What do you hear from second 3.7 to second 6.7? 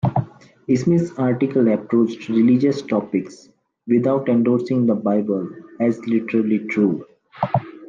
without endorsing the Bible as literally